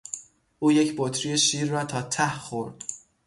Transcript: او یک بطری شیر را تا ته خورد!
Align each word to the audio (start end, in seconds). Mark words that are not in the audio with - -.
او 0.59 0.71
یک 0.71 0.95
بطری 0.97 1.37
شیر 1.37 1.69
را 1.71 1.85
تا 1.85 2.01
ته 2.01 2.29
خورد! 2.35 2.83